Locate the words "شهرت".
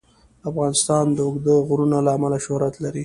2.45-2.75